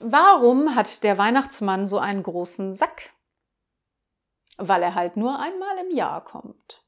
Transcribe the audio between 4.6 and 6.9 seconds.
er halt nur einmal im Jahr kommt.